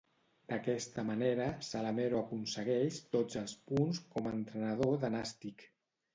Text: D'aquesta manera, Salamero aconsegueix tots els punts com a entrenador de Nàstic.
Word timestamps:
D'aquesta 0.51 1.03
manera, 1.09 1.45
Salamero 1.67 2.21
aconsegueix 2.21 2.99
tots 3.17 3.39
els 3.43 3.55
punts 3.75 4.01
com 4.17 4.33
a 4.33 4.35
entrenador 4.41 5.01
de 5.07 5.15
Nàstic. 5.21 5.71